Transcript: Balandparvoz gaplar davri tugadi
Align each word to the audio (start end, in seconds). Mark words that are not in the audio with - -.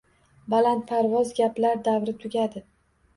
Balandparvoz 0.53 1.33
gaplar 1.39 1.83
davri 1.89 2.15
tugadi 2.25 2.63